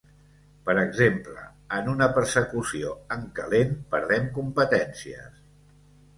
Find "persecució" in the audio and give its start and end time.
2.15-2.95